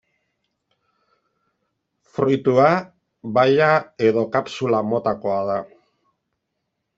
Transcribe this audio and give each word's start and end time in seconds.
Fruitua 2.15 2.69
baia- 3.37 3.69
edo 4.07 4.25
kapsula-motakoa 4.37 5.39
da. 5.51 5.61